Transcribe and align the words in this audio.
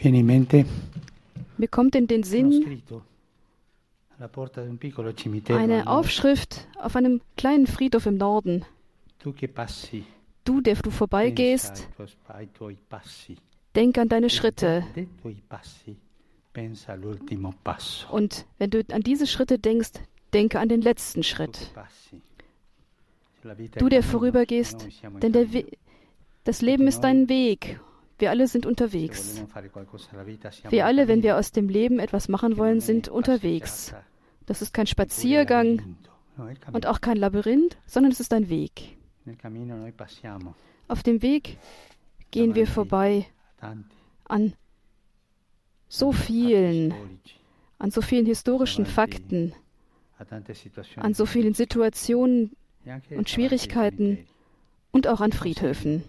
Mir 0.00 1.68
kommt 1.68 1.96
in 1.96 2.06
den 2.06 2.22
Sinn 2.22 2.82
eine. 5.48 5.86
Aufschrift 5.86 6.68
auf 6.78 6.96
einem 6.96 7.20
kleinen 7.36 7.66
Friedhof 7.66 8.06
im 8.06 8.16
Norden. 8.16 8.64
Du, 10.44 10.60
der 10.60 10.74
du 10.76 10.90
vorbeigehst, 10.90 11.88
denk 13.74 13.98
an 13.98 14.08
deine 14.08 14.30
Schritte. 14.30 14.84
Und 18.10 18.46
wenn 18.58 18.70
du 18.70 18.84
an 18.92 19.02
diese 19.02 19.26
Schritte 19.26 19.58
denkst, 19.58 19.92
denke 20.32 20.60
an 20.60 20.68
den 20.68 20.80
letzten 20.80 21.22
Schritt. 21.22 21.72
Du, 23.78 23.88
der 23.88 24.02
vorübergehst, 24.02 24.88
denn 25.22 25.32
der. 25.32 25.52
We 25.52 25.64
das 26.44 26.62
Leben 26.62 26.86
ist 26.86 27.04
ein 27.04 27.28
Weg. 27.28 27.78
Wir 28.18 28.30
alle 28.30 28.48
sind 28.48 28.66
unterwegs. 28.66 29.42
Wir 30.70 30.86
alle, 30.86 31.08
wenn 31.08 31.22
wir 31.22 31.36
aus 31.38 31.52
dem 31.52 31.68
Leben 31.68 31.98
etwas 32.00 32.28
machen 32.28 32.54
che 32.54 32.58
wollen, 32.58 32.80
sind 32.80 33.08
unterwegs. 33.08 33.94
Das 34.46 34.60
ist 34.62 34.74
kein 34.74 34.86
Spaziergang 34.86 35.96
und 36.72 36.86
auch 36.86 37.00
kein 37.00 37.16
Labyrinth, 37.16 37.76
sondern 37.86 38.12
es 38.12 38.20
ist 38.20 38.32
ein 38.32 38.48
Weg. 38.48 38.96
Auf 40.88 41.02
dem 41.02 41.22
Weg 41.22 41.58
gehen 42.30 42.54
wir 42.54 42.66
vorbei 42.66 43.26
an 44.24 44.54
so 45.88 46.12
vielen, 46.12 46.94
an 47.78 47.90
so 47.90 48.02
vielen 48.02 48.26
historischen 48.26 48.86
Fakten, 48.86 49.54
an 50.96 51.14
so 51.14 51.26
vielen 51.26 51.54
Situationen 51.54 52.56
und 53.10 53.28
Schwierigkeiten 53.28 54.26
und 54.90 55.06
auch 55.06 55.20
an 55.20 55.32
Friedhöfen. 55.32 56.02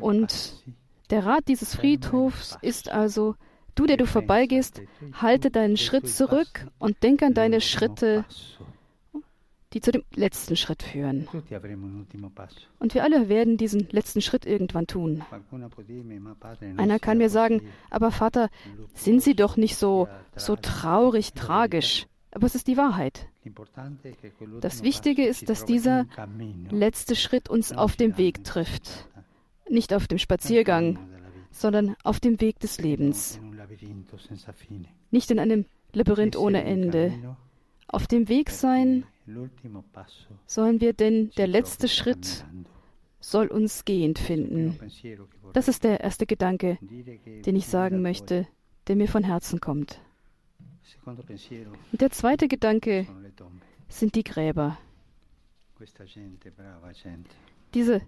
Und 0.00 0.20
passi, 0.20 0.74
Der 1.10 1.26
Rat 1.26 1.48
dieses 1.48 1.74
Friedhofs 1.74 2.58
ist 2.62 2.90
also, 2.90 3.34
du, 3.74 3.86
der 3.86 3.96
du 3.96 4.06
vorbeigehst, 4.06 4.82
halte 5.12 5.50
deinen 5.50 5.76
Schritt 5.76 6.08
zurück 6.08 6.66
und 6.78 7.02
denk 7.02 7.22
an 7.22 7.34
deine 7.34 7.60
Schritte, 7.60 8.24
die 9.72 9.80
zu 9.80 9.92
dem 9.92 10.02
letzten 10.14 10.56
Schritt 10.56 10.82
führen. 10.82 11.28
Und 12.78 12.94
wir 12.94 13.02
alle 13.04 13.28
werden 13.28 13.56
diesen 13.56 13.88
letzten 13.90 14.20
Schritt 14.20 14.46
irgendwann 14.46 14.86
tun. 14.86 15.22
Einer 16.76 16.98
kann 16.98 17.18
mir 17.18 17.28
sagen, 17.30 17.62
aber 17.90 18.10
Vater, 18.10 18.48
sind 18.94 19.22
Sie 19.22 19.34
doch 19.34 19.56
nicht 19.56 19.76
so, 19.76 20.08
so 20.36 20.56
traurig, 20.56 21.34
tragisch. 21.34 22.06
Aber 22.38 22.46
es 22.46 22.54
ist 22.54 22.68
die 22.68 22.76
Wahrheit. 22.76 23.26
Das 24.60 24.84
Wichtige 24.84 25.26
ist, 25.26 25.48
dass 25.48 25.64
dieser 25.64 26.06
letzte 26.70 27.16
Schritt 27.16 27.50
uns 27.50 27.72
auf 27.72 27.96
dem 27.96 28.16
Weg 28.16 28.44
trifft. 28.44 29.08
Nicht 29.68 29.92
auf 29.92 30.06
dem 30.06 30.18
Spaziergang, 30.18 31.00
sondern 31.50 31.96
auf 32.04 32.20
dem 32.20 32.40
Weg 32.40 32.60
des 32.60 32.78
Lebens. 32.78 33.40
Nicht 35.10 35.32
in 35.32 35.40
einem 35.40 35.64
Labyrinth 35.92 36.36
ohne 36.36 36.62
Ende. 36.62 37.12
Auf 37.88 38.06
dem 38.06 38.28
Weg 38.28 38.50
sein 38.50 39.02
sollen 40.46 40.80
wir, 40.80 40.92
denn 40.92 41.32
der 41.38 41.48
letzte 41.48 41.88
Schritt 41.88 42.46
soll 43.18 43.48
uns 43.48 43.84
gehend 43.84 44.20
finden. 44.20 44.78
Das 45.54 45.66
ist 45.66 45.82
der 45.82 45.98
erste 46.04 46.24
Gedanke, 46.24 46.78
den 46.80 47.56
ich 47.56 47.66
sagen 47.66 48.00
möchte, 48.00 48.46
der 48.86 48.94
mir 48.94 49.08
von 49.08 49.24
Herzen 49.24 49.58
kommt. 49.58 50.00
Und 51.92 52.00
der 52.00 52.10
zweite 52.10 52.48
Gedanke 52.48 53.06
sind 53.88 54.14
die 54.14 54.24
Gräber. 54.24 54.78
Diese 57.74 58.00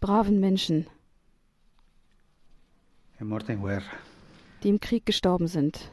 braven 0.00 0.40
Menschen, 0.40 0.86
die 4.62 4.68
im 4.68 4.80
Krieg 4.80 5.06
gestorben 5.06 5.46
sind. 5.46 5.90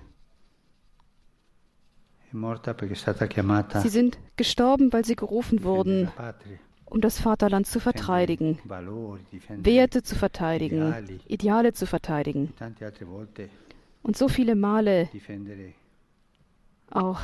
Sie 2.32 3.90
sind 3.90 4.18
gestorben, 4.36 4.92
weil 4.92 5.06
sie 5.06 5.16
gerufen 5.16 5.64
wurden, 5.64 6.12
um 6.86 7.02
das 7.02 7.20
Vaterland 7.20 7.66
zu 7.66 7.80
verteidigen, 7.80 8.60
Werte 8.66 10.04
zu 10.04 10.16
verteidigen, 10.16 11.20
Ideale 11.28 11.74
zu 11.74 11.88
verteidigen. 11.88 12.54
Und 14.04 14.18
so 14.18 14.28
viele 14.28 14.56
Male 14.56 15.10
auch 16.92 17.20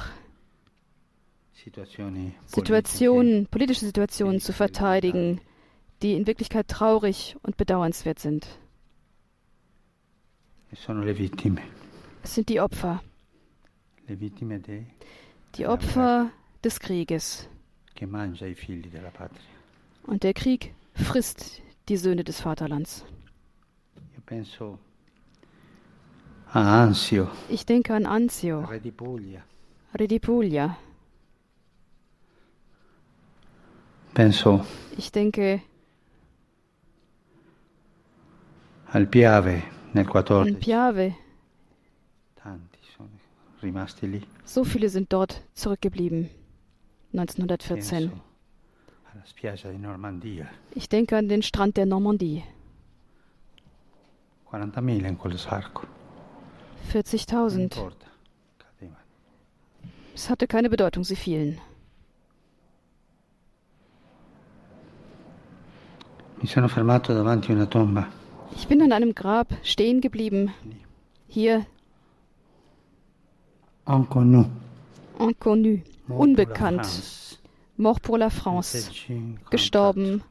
Situationen, 2.47 3.47
politische 3.47 3.85
Situationen 3.85 4.39
zu 4.39 4.51
verteidigen, 4.53 5.39
die 6.01 6.13
in 6.15 6.25
Wirklichkeit 6.25 6.67
traurig 6.67 7.35
und 7.43 7.57
bedauernswert 7.57 8.19
sind. 8.19 8.47
Es 12.23 12.35
sind 12.35 12.49
die 12.49 12.59
Opfer, 12.61 13.03
die 15.55 15.67
Opfer 15.67 16.31
des 16.63 16.79
Krieges. 16.79 17.47
Und 20.03 20.23
der 20.23 20.33
Krieg 20.33 20.73
frisst 20.95 21.61
die 21.89 21.97
Söhne 21.97 22.23
des 22.23 22.39
Vaterlands. 22.41 23.05
Ich 27.49 27.65
denke 27.65 27.93
an 27.93 28.05
Anzio, 28.05 28.67
re 29.91 30.05
di 30.05 30.19
Puglia, 30.19 30.65
Redipuglia. 30.65 30.77
penso 34.13 34.65
Ich 34.97 35.11
denke 35.11 35.61
al 38.93 39.07
Piave 39.07 39.63
nel 39.93 40.05
an 40.05 40.09
14. 40.09 40.55
Piave. 40.57 41.15
Tanti 42.35 42.79
sono 42.95 43.09
rimasti 43.59 44.09
lì. 44.09 44.27
So 44.43 44.63
viele 44.63 44.89
sind 44.89 45.11
dort 45.11 45.41
zurückgeblieben. 45.53 46.29
1914. 47.11 48.09
Penso 48.09 48.23
alla 49.13 49.25
spiaggia 49.25 49.69
di 49.69 49.77
Normandia, 49.77 50.49
Ich 50.73 50.87
denke 50.87 51.17
an 51.17 51.27
den 51.27 51.41
Strand 51.41 51.75
der 51.75 51.85
Normandie. 51.85 52.43
40.000 54.49 55.05
in 55.05 55.17
quello 55.17 55.37
sbarco. 55.37 55.85
Non 55.85 57.03
40.000. 57.03 58.10
Es 60.21 60.29
hatte 60.29 60.45
keine 60.45 60.69
Bedeutung, 60.69 61.03
sie 61.03 61.15
fielen. 61.15 61.59
Ich 66.43 66.53
bin 68.67 68.81
an 68.83 68.91
einem 68.91 69.15
Grab 69.15 69.47
stehen 69.63 69.99
geblieben. 69.99 70.53
Hier, 71.27 71.65
Inconnu. 73.87 74.45
inconnu, 75.17 75.79
unbekannt. 76.07 77.39
Mort 77.77 78.03
pour 78.03 78.19
la 78.19 78.29
France. 78.29 78.77
1754. 78.77 79.49
Gestorben 79.49 80.23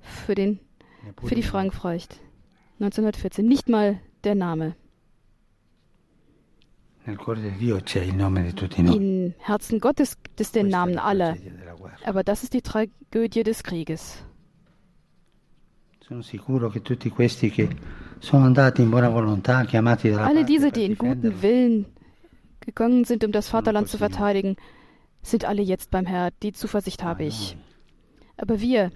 für, 0.00 0.34
den, 0.34 0.60
Neppure 1.04 1.28
für 1.28 1.34
die. 1.34 1.42
Frankfurcht. 1.42 2.20
1914. 2.80 3.46
Nicht 3.46 3.68
mal 3.68 4.00
der 4.24 4.34
Name. 4.34 4.76
Im 8.94 9.34
Herzen 9.38 9.80
Gottes 9.80 10.16
gibt 10.22 10.40
es 10.40 10.52
den 10.52 10.68
Namen 10.68 10.98
aller. 10.98 11.36
Aber 12.04 12.24
das 12.24 12.42
ist 12.42 12.52
die 12.52 12.62
Tragödie 12.62 13.44
des 13.44 13.62
Krieges. 13.62 14.24
Alle 20.26 20.44
diese, 20.44 20.70
die 20.72 20.84
in 20.84 20.96
guten 20.96 21.42
Willen 21.42 21.86
gegangen 22.60 23.04
sind, 23.04 23.24
um 23.24 23.32
das 23.32 23.48
Vaterland 23.48 23.88
zu 23.88 23.98
verteidigen, 23.98 24.56
sind 25.22 25.44
alle 25.44 25.62
jetzt 25.62 25.90
beim 25.90 26.06
Herrn. 26.06 26.32
Die 26.42 26.52
Zuversicht 26.52 27.02
habe 27.02 27.24
ich. 27.24 27.56
Aber 28.36 28.60
wir, 28.60 28.90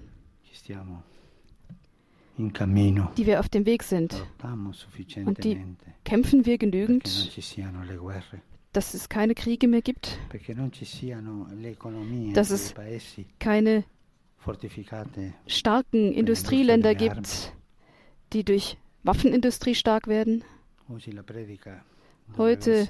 die 2.37 3.25
wir 3.25 3.39
auf 3.39 3.49
dem 3.49 3.65
Weg 3.65 3.83
sind, 3.83 4.13
lottiamo 4.13 4.71
sufficientemente 4.73 5.75
kämpfen 6.03 6.45
wir 6.45 6.57
genügend, 6.57 7.05
dass 8.73 8.93
es 8.93 9.09
keine 9.09 9.35
Kriege 9.35 9.67
mehr 9.67 9.81
gibt, 9.81 10.17
perché 10.29 10.55
non 10.55 10.71
ci 10.71 10.85
siano 10.85 11.47
le 11.53 11.69
economie 11.71 12.33
Das 12.33 12.47
dei 12.49 12.55
ist- 12.55 12.75
paesi 12.75 13.25
keine 13.39 13.83
starken 15.47 16.13
Industrieländer 16.13 16.95
gibt, 16.95 17.53
die 18.33 18.43
durch 18.43 18.77
Waffenindustrie 19.03 19.75
stark 19.75 20.07
werden. 20.07 20.43
Heute 22.37 22.87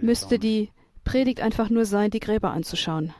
Müsste 0.00 0.38
die 0.38 0.70
Predigt 1.04 1.40
einfach 1.40 1.70
nur 1.70 1.84
sein, 1.84 2.10
die 2.10 2.20
Gräber 2.20 2.50
anzuschauen. 2.52 3.12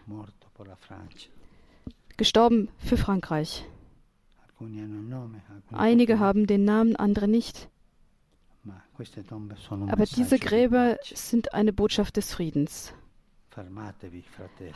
Gestorben 2.16 2.68
für 2.78 2.96
Frankreich. 2.96 3.64
Einige 5.72 6.18
haben 6.18 6.46
den 6.46 6.64
Namen, 6.64 6.96
andere 6.96 7.28
nicht. 7.28 7.68
Aber 9.88 10.04
diese 10.06 10.38
di 10.38 10.44
Gräber 10.44 10.96
sind 11.02 11.54
eine 11.54 11.72
Botschaft 11.72 12.16
des 12.16 12.32
Friedens. 12.32 12.94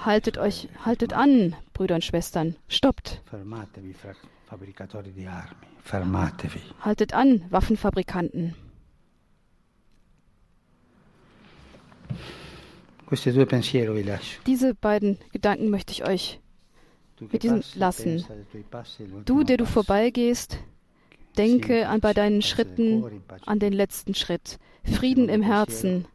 Haltet 0.05 0.39
euch, 0.39 0.69
haltet 0.85 1.13
an, 1.13 1.55
Brüder 1.73 1.97
und 1.97 2.05
Schwestern. 2.05 2.57
Stoppt. 2.69 3.23
Haltet 6.81 7.15
an, 7.15 7.45
Waffenfabrikanten. 7.51 8.55
Diese 14.47 14.75
beiden 14.75 15.19
Gedanken 15.33 15.69
möchte 15.69 15.93
ich 15.93 16.07
euch 16.07 16.41
mit 17.21 17.43
diesem 17.43 17.63
lassen. 17.75 18.25
all'ultimo 18.73 19.23
Du, 19.25 19.45
der 19.45 19.57
du 19.57 19.67
vorbeigehst, 19.67 20.59
denke 21.37 21.89
an 21.89 22.01
bei 22.01 22.13
deinen 22.13 22.43
Schritten 22.43 23.23
an 23.47 23.59
den 23.59 23.73
letzten 23.73 24.15
Schritt. 24.15 24.59
Frieden 24.85 25.29
im 25.29 25.43
Herzen. 25.43 26.07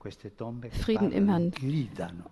Frieden 0.81 1.11
im 1.11 1.29
Herrn. 1.29 1.53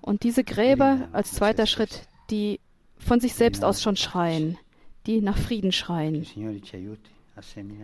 Und 0.01 0.23
diese 0.23 0.43
Gräber 0.43 1.07
als 1.11 1.33
zweiter 1.33 1.67
Schritt, 1.67 2.07
die 2.29 2.59
von 2.97 3.19
sich 3.19 3.35
selbst 3.35 3.63
aus 3.63 3.81
schon 3.81 3.95
schreien, 3.95 4.57
die 5.05 5.21
nach 5.21 5.37
Frieden 5.37 5.71
schreien. 5.71 6.25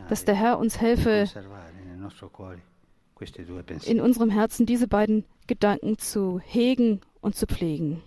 Dass 0.09 0.25
der 0.25 0.35
Herr 0.35 0.59
uns 0.59 0.79
helfe, 0.79 1.25
in 3.85 4.01
unserem 4.01 4.29
Herzen 4.29 4.65
diese 4.65 4.87
beiden 4.87 5.25
Gedanken 5.47 5.97
zu 5.97 6.39
hegen 6.39 7.01
und 7.21 7.35
zu 7.35 7.47
pflegen. 7.47 8.01